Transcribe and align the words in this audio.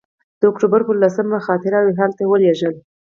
د 0.39 0.41
اکتوبر 0.51 0.81
پر 0.87 0.95
لسمه 1.03 1.37
خاطره 1.47 1.79
روهیال 1.85 2.11
ته 2.17 2.23
ولېږله. 2.27 2.79